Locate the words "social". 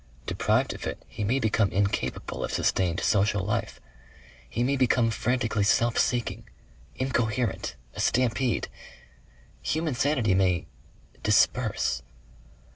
3.01-3.43